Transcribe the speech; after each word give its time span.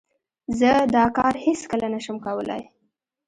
زه 0.59 0.71
دا 0.95 1.05
کار 1.17 1.33
هیڅ 1.45 1.61
کله 1.71 1.87
نه 1.93 1.99
شم 2.05 2.17
کولای. 2.25 2.63